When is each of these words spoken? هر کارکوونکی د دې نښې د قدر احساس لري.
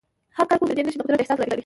هر 0.37 0.45
کارکوونکی 0.49 0.73
د 0.75 0.77
دې 0.79 0.83
نښې 0.87 0.97
د 0.99 1.01
قدر 1.05 1.19
احساس 1.21 1.39
لري. 1.41 1.59